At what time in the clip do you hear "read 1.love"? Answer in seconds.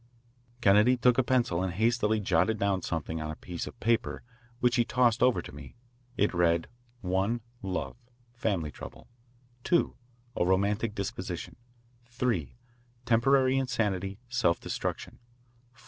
6.33-7.97